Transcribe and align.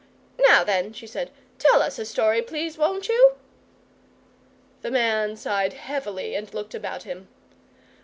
"Now, 0.47 0.63
then," 0.63 0.93
she 0.93 1.05
said, 1.05 1.29
"tell 1.59 1.79
us 1.79 1.99
a 1.99 2.05
story, 2.05 2.41
please, 2.41 2.75
won't 2.75 3.07
you?" 3.07 3.35
The 4.81 4.89
Man 4.89 5.35
sighed 5.37 5.73
heavily 5.73 6.33
and 6.33 6.51
looked 6.55 6.73
about 6.73 7.03
him. 7.03 7.27